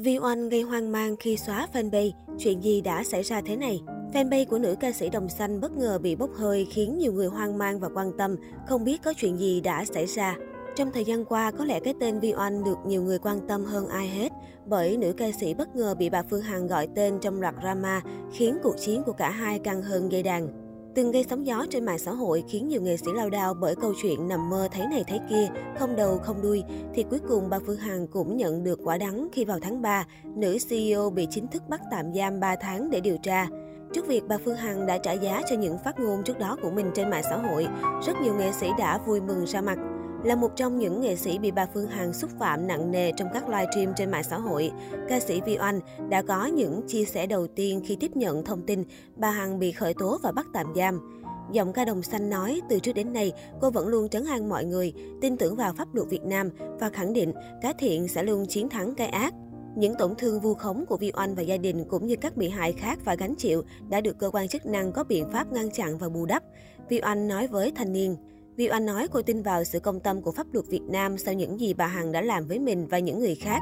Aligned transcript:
Vi 0.00 0.18
Oanh 0.18 0.48
gây 0.48 0.62
hoang 0.62 0.92
mang 0.92 1.16
khi 1.16 1.36
xóa 1.36 1.68
fanpage, 1.72 2.10
chuyện 2.38 2.60
gì 2.62 2.80
đã 2.80 3.04
xảy 3.04 3.22
ra 3.22 3.40
thế 3.40 3.56
này? 3.56 3.80
Fanpage 4.12 4.46
của 4.46 4.58
nữ 4.58 4.74
ca 4.80 4.92
sĩ 4.92 5.08
Đồng 5.08 5.28
Xanh 5.28 5.60
bất 5.60 5.76
ngờ 5.76 5.98
bị 5.98 6.16
bốc 6.16 6.30
hơi 6.34 6.66
khiến 6.70 6.98
nhiều 6.98 7.12
người 7.12 7.26
hoang 7.26 7.58
mang 7.58 7.80
và 7.80 7.88
quan 7.94 8.12
tâm, 8.18 8.36
không 8.68 8.84
biết 8.84 9.02
có 9.04 9.12
chuyện 9.16 9.38
gì 9.38 9.60
đã 9.60 9.84
xảy 9.84 10.06
ra. 10.06 10.36
Trong 10.76 10.90
thời 10.92 11.04
gian 11.04 11.24
qua, 11.24 11.50
có 11.50 11.64
lẽ 11.64 11.80
cái 11.80 11.94
tên 12.00 12.20
Vi 12.20 12.34
Oanh 12.34 12.64
được 12.64 12.76
nhiều 12.86 13.02
người 13.02 13.18
quan 13.18 13.46
tâm 13.48 13.64
hơn 13.64 13.88
ai 13.88 14.08
hết, 14.08 14.32
bởi 14.66 14.96
nữ 14.96 15.12
ca 15.12 15.32
sĩ 15.40 15.54
bất 15.54 15.76
ngờ 15.76 15.94
bị 15.94 16.10
bà 16.10 16.22
Phương 16.30 16.42
Hằng 16.42 16.66
gọi 16.66 16.88
tên 16.94 17.18
trong 17.20 17.40
loạt 17.40 17.54
drama, 17.60 18.02
khiến 18.32 18.58
cuộc 18.62 18.74
chiến 18.78 19.02
của 19.06 19.12
cả 19.12 19.30
hai 19.30 19.58
căng 19.58 19.82
hơn 19.82 20.12
dây 20.12 20.22
đàn. 20.22 20.65
Từng 20.96 21.12
gây 21.12 21.24
sóng 21.30 21.46
gió 21.46 21.66
trên 21.70 21.84
mạng 21.84 21.98
xã 21.98 22.12
hội 22.12 22.44
khiến 22.48 22.68
nhiều 22.68 22.82
nghệ 22.82 22.96
sĩ 22.96 23.06
lao 23.14 23.30
đao 23.30 23.54
bởi 23.54 23.76
câu 23.76 23.92
chuyện 24.02 24.28
nằm 24.28 24.50
mơ 24.50 24.68
thấy 24.72 24.86
này 24.86 25.04
thấy 25.06 25.20
kia, 25.30 25.48
không 25.78 25.96
đầu 25.96 26.18
không 26.18 26.42
đuôi, 26.42 26.62
thì 26.94 27.04
cuối 27.10 27.18
cùng 27.28 27.48
bà 27.50 27.58
Phương 27.66 27.76
Hằng 27.76 28.06
cũng 28.06 28.36
nhận 28.36 28.64
được 28.64 28.80
quả 28.84 28.98
đắng 28.98 29.28
khi 29.32 29.44
vào 29.44 29.58
tháng 29.62 29.82
3, 29.82 30.06
nữ 30.36 30.56
CEO 30.68 31.10
bị 31.10 31.26
chính 31.30 31.48
thức 31.48 31.62
bắt 31.68 31.80
tạm 31.90 32.14
giam 32.14 32.40
3 32.40 32.56
tháng 32.60 32.90
để 32.90 33.00
điều 33.00 33.16
tra. 33.22 33.46
Trước 33.92 34.06
việc 34.06 34.22
bà 34.28 34.38
Phương 34.44 34.56
Hằng 34.56 34.86
đã 34.86 34.98
trả 34.98 35.12
giá 35.12 35.42
cho 35.50 35.56
những 35.56 35.78
phát 35.84 36.00
ngôn 36.00 36.22
trước 36.24 36.38
đó 36.38 36.56
của 36.62 36.70
mình 36.70 36.90
trên 36.94 37.10
mạng 37.10 37.24
xã 37.30 37.36
hội, 37.36 37.66
rất 38.06 38.20
nhiều 38.22 38.34
nghệ 38.34 38.52
sĩ 38.52 38.68
đã 38.78 38.98
vui 39.06 39.20
mừng 39.20 39.44
ra 39.46 39.60
mặt. 39.60 39.78
Là 40.26 40.34
một 40.34 40.56
trong 40.56 40.78
những 40.78 41.00
nghệ 41.00 41.16
sĩ 41.16 41.38
bị 41.38 41.50
bà 41.50 41.66
Phương 41.74 41.86
Hằng 41.86 42.12
xúc 42.12 42.30
phạm 42.38 42.66
nặng 42.66 42.90
nề 42.90 43.12
trong 43.12 43.28
các 43.34 43.48
livestream 43.48 43.94
trên 43.96 44.10
mạng 44.10 44.24
xã 44.24 44.38
hội, 44.38 44.70
ca 45.08 45.20
sĩ 45.20 45.40
Vi 45.40 45.58
Oanh 45.60 45.80
đã 46.08 46.22
có 46.22 46.46
những 46.46 46.82
chia 46.86 47.04
sẻ 47.04 47.26
đầu 47.26 47.46
tiên 47.46 47.82
khi 47.86 47.96
tiếp 48.00 48.16
nhận 48.16 48.44
thông 48.44 48.66
tin 48.66 48.84
bà 49.16 49.30
Hằng 49.30 49.58
bị 49.58 49.72
khởi 49.72 49.94
tố 49.94 50.18
và 50.22 50.32
bắt 50.32 50.46
tạm 50.52 50.66
giam. 50.76 51.22
Giọng 51.52 51.72
ca 51.72 51.84
đồng 51.84 52.02
xanh 52.02 52.30
nói, 52.30 52.60
từ 52.68 52.78
trước 52.78 52.92
đến 52.92 53.12
nay, 53.12 53.32
cô 53.60 53.70
vẫn 53.70 53.88
luôn 53.88 54.08
trấn 54.08 54.24
an 54.24 54.48
mọi 54.48 54.64
người, 54.64 54.92
tin 55.20 55.36
tưởng 55.36 55.56
vào 55.56 55.72
pháp 55.72 55.94
luật 55.94 56.08
Việt 56.08 56.24
Nam 56.24 56.50
và 56.80 56.90
khẳng 56.90 57.12
định 57.12 57.32
cái 57.62 57.74
thiện 57.78 58.08
sẽ 58.08 58.22
luôn 58.22 58.46
chiến 58.46 58.68
thắng 58.68 58.94
cái 58.94 59.08
ác. 59.08 59.34
Những 59.76 59.94
tổn 59.98 60.14
thương 60.14 60.40
vu 60.40 60.54
khống 60.54 60.86
của 60.86 60.96
Vi 60.96 61.12
Oanh 61.16 61.34
và 61.34 61.42
gia 61.42 61.56
đình 61.56 61.84
cũng 61.84 62.06
như 62.06 62.16
các 62.16 62.36
bị 62.36 62.48
hại 62.48 62.72
khác 62.72 62.98
phải 63.04 63.16
gánh 63.16 63.34
chịu 63.34 63.62
đã 63.88 64.00
được 64.00 64.18
cơ 64.18 64.30
quan 64.30 64.48
chức 64.48 64.66
năng 64.66 64.92
có 64.92 65.04
biện 65.04 65.30
pháp 65.32 65.52
ngăn 65.52 65.70
chặn 65.70 65.98
và 65.98 66.08
bù 66.08 66.26
đắp. 66.26 66.42
Vi 66.88 67.00
Oanh 67.02 67.28
nói 67.28 67.46
với 67.46 67.72
thanh 67.76 67.92
niên. 67.92 68.16
Vi 68.56 68.70
Oanh 68.70 68.86
nói 68.86 69.08
cô 69.10 69.22
tin 69.22 69.42
vào 69.42 69.64
sự 69.64 69.80
công 69.80 70.00
tâm 70.00 70.22
của 70.22 70.32
pháp 70.32 70.46
luật 70.52 70.66
Việt 70.66 70.82
Nam 70.88 71.18
sau 71.18 71.34
những 71.34 71.60
gì 71.60 71.74
bà 71.74 71.86
Hằng 71.86 72.12
đã 72.12 72.20
làm 72.20 72.46
với 72.46 72.58
mình 72.58 72.86
và 72.86 72.98
những 72.98 73.20
người 73.20 73.34
khác. 73.34 73.60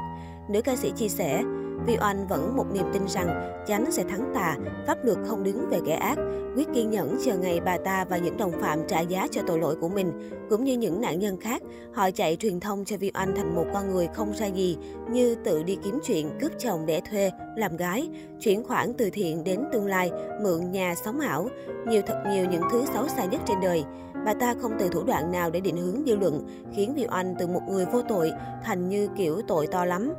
Nữ 0.49 0.61
ca 0.61 0.75
sĩ 0.75 0.91
chia 0.95 1.07
sẻ, 1.07 1.43
Vi 1.87 1.97
Oanh 2.01 2.27
vẫn 2.27 2.55
một 2.55 2.65
niềm 2.73 2.85
tin 2.93 3.01
rằng 3.07 3.63
chánh 3.67 3.91
sẽ 3.91 4.03
thắng 4.03 4.31
tà, 4.35 4.57
pháp 4.87 5.05
luật 5.05 5.17
không 5.27 5.43
đứng 5.43 5.69
về 5.69 5.79
kẻ 5.85 5.95
ác, 5.95 6.17
quyết 6.55 6.67
kiên 6.73 6.89
nhẫn 6.89 7.17
chờ 7.25 7.37
ngày 7.37 7.59
bà 7.65 7.77
ta 7.77 8.05
và 8.09 8.17
những 8.17 8.37
đồng 8.37 8.61
phạm 8.61 8.79
trả 8.87 8.99
giá 8.99 9.27
cho 9.31 9.41
tội 9.47 9.59
lỗi 9.59 9.75
của 9.81 9.89
mình. 9.89 10.11
Cũng 10.49 10.63
như 10.63 10.77
những 10.77 11.01
nạn 11.01 11.19
nhân 11.19 11.39
khác, 11.39 11.61
họ 11.93 12.11
chạy 12.11 12.35
truyền 12.35 12.59
thông 12.59 12.85
cho 12.85 12.97
Vi 12.97 13.11
Oanh 13.13 13.35
thành 13.35 13.55
một 13.55 13.65
con 13.73 13.91
người 13.91 14.07
không 14.13 14.33
ra 14.33 14.45
gì, 14.45 14.77
như 15.09 15.35
tự 15.35 15.63
đi 15.63 15.77
kiếm 15.83 15.99
chuyện, 16.03 16.29
cướp 16.41 16.51
chồng 16.59 16.85
để 16.85 17.01
thuê, 17.11 17.31
làm 17.55 17.77
gái, 17.77 18.09
chuyển 18.39 18.63
khoản 18.63 18.93
từ 18.93 19.09
thiện 19.09 19.43
đến 19.43 19.63
tương 19.73 19.85
lai, 19.85 20.11
mượn 20.41 20.71
nhà 20.71 20.95
sống 21.05 21.19
ảo, 21.19 21.49
nhiều 21.87 22.01
thật 22.05 22.23
nhiều 22.29 22.45
những 22.51 22.63
thứ 22.71 22.83
xấu 22.93 23.07
xa 23.07 23.25
nhất 23.25 23.41
trên 23.45 23.57
đời. 23.61 23.83
Bà 24.25 24.33
ta 24.33 24.53
không 24.61 24.71
từ 24.79 24.89
thủ 24.89 25.03
đoạn 25.03 25.31
nào 25.31 25.49
để 25.49 25.59
định 25.59 25.77
hướng 25.77 26.05
dư 26.05 26.15
luận, 26.15 26.47
khiến 26.75 26.93
Vi 26.95 27.07
Oanh 27.11 27.35
từ 27.39 27.47
một 27.47 27.61
người 27.69 27.85
vô 27.85 28.01
tội 28.01 28.31
thành 28.63 28.89
như 28.89 29.09
kiểu 29.17 29.41
tội 29.47 29.67
to 29.67 29.85
lắm. 29.85 30.13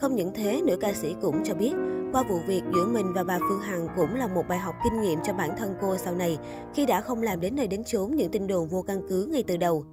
Không 0.00 0.14
những 0.14 0.32
thế, 0.34 0.60
nữ 0.64 0.76
ca 0.76 0.92
sĩ 0.92 1.14
cũng 1.22 1.44
cho 1.44 1.54
biết, 1.54 1.72
qua 2.12 2.22
vụ 2.22 2.38
việc 2.46 2.62
giữa 2.74 2.86
mình 2.86 3.12
và 3.14 3.24
bà 3.24 3.38
Phương 3.38 3.60
Hằng 3.60 3.88
cũng 3.96 4.14
là 4.14 4.26
một 4.26 4.42
bài 4.48 4.58
học 4.58 4.74
kinh 4.84 5.00
nghiệm 5.00 5.18
cho 5.24 5.32
bản 5.32 5.50
thân 5.58 5.74
cô 5.80 5.96
sau 5.96 6.14
này, 6.14 6.38
khi 6.74 6.86
đã 6.86 7.00
không 7.00 7.22
làm 7.22 7.40
đến 7.40 7.56
nơi 7.56 7.66
đến 7.66 7.84
chốn 7.84 8.16
những 8.16 8.30
tin 8.30 8.46
đồn 8.46 8.68
vô 8.68 8.82
căn 8.82 9.02
cứ 9.08 9.28
ngay 9.32 9.42
từ 9.42 9.56
đầu. 9.56 9.84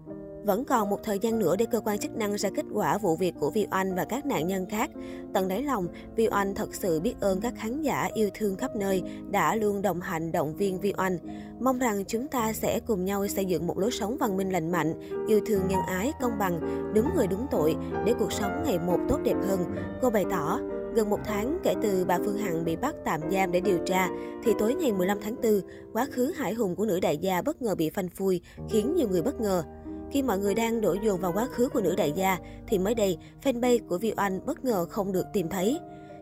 Vẫn 0.48 0.66
còn 0.66 0.90
một 0.90 1.04
thời 1.04 1.20
gian 1.20 1.40
nữa 1.40 1.56
để 1.56 1.66
cơ 1.66 1.80
quan 1.80 1.98
chức 1.98 2.16
năng 2.16 2.36
ra 2.36 2.50
kết 2.56 2.66
quả 2.74 2.98
vụ 2.98 3.16
việc 3.16 3.36
của 3.40 3.52
Vi 3.52 3.68
Oanh 3.72 3.96
và 3.96 4.06
các 4.06 4.26
nạn 4.26 4.48
nhân 4.48 4.66
khác. 4.70 4.90
Tận 5.34 5.48
đáy 5.48 5.64
lòng, 5.64 5.88
Vi 6.16 6.28
Oanh 6.32 6.56
thật 6.56 6.76
sự 6.76 7.00
biết 7.00 7.16
ơn 7.20 7.42
các 7.42 7.54
khán 7.58 7.82
giả 7.82 8.10
yêu 8.14 8.30
thương 8.34 8.56
khắp 8.56 8.76
nơi 8.76 9.04
đã 9.32 9.56
luôn 9.56 9.82
đồng 9.82 10.02
hành 10.02 10.32
động 10.32 10.56
viên 10.56 10.80
Vi 10.80 10.94
Oanh. 10.98 11.18
Mong 11.60 11.80
rằng 11.80 12.04
chúng 12.08 12.28
ta 12.28 12.54
sẽ 12.54 12.80
cùng 12.80 13.06
nhau 13.06 13.28
xây 13.28 13.46
dựng 13.46 13.68
một 13.68 13.78
lối 13.78 13.92
sống 13.92 14.18
văn 14.20 14.38
minh 14.38 14.50
lành 14.50 14.72
mạnh, 14.72 14.94
yêu 15.28 15.42
thương 15.46 15.68
nhân 15.68 15.80
ái, 15.88 16.12
công 16.22 16.38
bằng, 16.40 16.60
đúng 16.96 17.10
người 17.16 17.28
đúng 17.28 17.48
tội 17.52 17.76
để 18.06 18.14
cuộc 18.20 18.32
sống 18.32 18.64
ngày 18.66 18.80
một 18.80 19.00
tốt 19.10 19.20
đẹp 19.24 19.38
hơn. 19.48 19.76
Cô 20.02 20.10
bày 20.10 20.26
tỏ, 20.32 20.60
Gần 20.98 21.10
một 21.10 21.20
tháng 21.26 21.60
kể 21.64 21.76
từ 21.82 22.06
bà 22.06 22.18
Phương 22.26 22.38
Hằng 22.38 22.66
bị 22.66 22.76
bắt 22.76 22.96
tạm 23.06 23.22
giam 23.32 23.52
để 23.52 23.60
điều 23.60 23.78
tra, 23.86 24.10
thì 24.44 24.52
tối 24.60 24.76
ngày 24.76 24.92
15 24.92 25.18
tháng 25.22 25.36
4, 25.42 25.62
quá 25.94 26.08
khứ 26.12 26.34
hải 26.36 26.54
hùng 26.54 26.76
của 26.76 26.86
nữ 26.86 27.00
đại 27.00 27.18
gia 27.18 27.42
bất 27.42 27.62
ngờ 27.62 27.76
bị 27.76 27.90
phanh 27.90 28.10
phui, 28.10 28.42
khiến 28.70 28.96
nhiều 28.96 29.10
người 29.10 29.22
bất 29.22 29.42
ngờ. 29.42 29.64
Khi 30.12 30.22
mọi 30.22 30.40
người 30.40 30.56
đang 30.56 30.82
đổ 30.82 30.96
dồn 31.04 31.22
vào 31.22 31.32
quá 31.36 31.48
khứ 31.52 31.70
của 31.70 31.82
nữ 31.82 31.96
đại 31.98 32.12
gia, 32.12 32.38
thì 32.68 32.78
mới 32.78 32.96
đây, 32.96 33.18
fanpage 33.44 33.80
của 33.90 33.98
Vi 33.98 34.14
Oanh 34.18 34.46
bất 34.46 34.66
ngờ 34.66 34.86
không 34.90 35.12
được 35.12 35.26
tìm 35.34 35.50
thấy. 35.50 35.80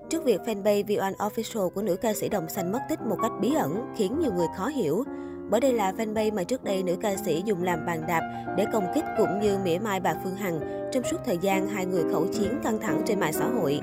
Trước 0.09 0.23
việc 0.23 0.41
fanpage 0.45 0.85
Vi 0.85 0.99
Oanh 0.99 1.13
Official 1.13 1.69
của 1.69 1.81
nữ 1.81 1.95
ca 1.95 2.13
sĩ 2.13 2.29
Đồng 2.29 2.49
Xanh 2.49 2.71
mất 2.71 2.79
tích 2.89 3.01
một 3.01 3.17
cách 3.21 3.31
bí 3.41 3.53
ẩn 3.55 3.93
khiến 3.97 4.19
nhiều 4.19 4.33
người 4.33 4.47
khó 4.57 4.67
hiểu. 4.67 5.03
Bởi 5.49 5.61
đây 5.61 5.73
là 5.73 5.91
fanpage 5.97 6.33
mà 6.33 6.43
trước 6.43 6.63
đây 6.63 6.83
nữ 6.83 6.95
ca 7.01 7.15
sĩ 7.15 7.43
dùng 7.45 7.63
làm 7.63 7.85
bàn 7.85 8.01
đạp 8.07 8.53
để 8.57 8.65
công 8.73 8.85
kích 8.95 9.05
cũng 9.17 9.39
như 9.41 9.57
mỉa 9.63 9.77
mai 9.79 9.99
bà 9.99 10.15
Phương 10.23 10.35
Hằng 10.35 10.59
trong 10.91 11.03
suốt 11.03 11.17
thời 11.25 11.37
gian 11.37 11.67
hai 11.67 11.85
người 11.85 12.03
khẩu 12.11 12.27
chiến 12.27 12.59
căng 12.63 12.79
thẳng 12.79 13.01
trên 13.05 13.19
mạng 13.19 13.33
xã 13.33 13.47
hội. 13.47 13.79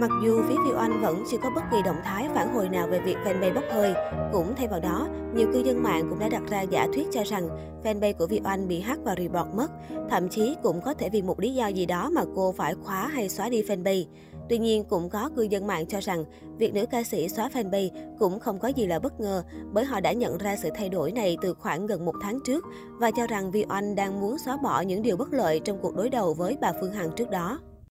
Mặc 0.00 0.10
dù 0.22 0.42
phía 0.48 0.54
Vi 0.64 0.72
Oanh 0.76 1.02
vẫn 1.02 1.24
chưa 1.30 1.38
có 1.42 1.50
bất 1.54 1.62
kỳ 1.70 1.82
động 1.84 2.00
thái 2.04 2.28
phản 2.34 2.54
hồi 2.54 2.68
nào 2.68 2.86
về 2.86 3.00
việc 3.00 3.16
fanpage 3.24 3.54
bốc 3.54 3.64
hơi, 3.72 3.94
cũng 4.32 4.54
thay 4.56 4.68
vào 4.68 4.80
đó, 4.80 5.08
nhiều 5.34 5.48
cư 5.52 5.58
dân 5.58 5.82
mạng 5.82 6.06
cũng 6.10 6.18
đã 6.18 6.28
đặt 6.28 6.42
ra 6.48 6.62
giả 6.62 6.88
thuyết 6.94 7.06
cho 7.12 7.22
rằng 7.22 7.48
fanpage 7.84 8.12
của 8.18 8.26
Vi 8.26 8.40
Oanh 8.44 8.68
bị 8.68 8.80
hack 8.80 9.04
và 9.04 9.14
report 9.18 9.54
mất. 9.54 9.70
Thậm 10.10 10.28
chí 10.28 10.56
cũng 10.62 10.80
có 10.80 10.94
thể 10.94 11.08
vì 11.08 11.22
một 11.22 11.40
lý 11.40 11.54
do 11.54 11.66
gì 11.66 11.86
đó 11.86 12.10
mà 12.10 12.22
cô 12.34 12.52
phải 12.52 12.74
khóa 12.74 13.06
hay 13.06 13.28
xóa 13.28 13.48
đi 13.48 13.62
fanpage. 13.62 14.04
Tuy 14.48 14.58
nhiên, 14.58 14.84
cũng 14.84 15.10
có 15.10 15.30
cư 15.36 15.42
dân 15.42 15.66
mạng 15.66 15.86
cho 15.86 16.00
rằng 16.00 16.24
việc 16.58 16.74
nữ 16.74 16.86
ca 16.86 17.02
sĩ 17.02 17.28
xóa 17.28 17.48
fanpage 17.54 17.88
cũng 18.18 18.40
không 18.40 18.58
có 18.58 18.68
gì 18.68 18.86
là 18.86 18.98
bất 18.98 19.20
ngờ 19.20 19.42
bởi 19.72 19.84
họ 19.84 20.00
đã 20.00 20.12
nhận 20.12 20.38
ra 20.38 20.56
sự 20.56 20.68
thay 20.74 20.88
đổi 20.88 21.12
này 21.12 21.36
từ 21.42 21.54
khoảng 21.54 21.86
gần 21.86 22.04
một 22.04 22.14
tháng 22.22 22.38
trước 22.46 22.64
và 22.98 23.10
cho 23.10 23.26
rằng 23.26 23.50
Vi 23.50 23.64
Oanh 23.68 23.94
đang 23.94 24.20
muốn 24.20 24.38
xóa 24.38 24.56
bỏ 24.56 24.80
những 24.80 25.02
điều 25.02 25.16
bất 25.16 25.32
lợi 25.32 25.60
trong 25.64 25.78
cuộc 25.82 25.96
đối 25.96 26.10
đầu 26.10 26.34
với 26.34 26.56
bà 26.60 26.72
Phương 26.80 26.92
Hằng 26.92 27.10
trước 27.16 27.30
đó. 27.30 27.58